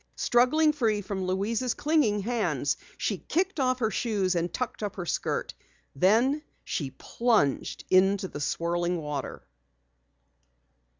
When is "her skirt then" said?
4.95-6.41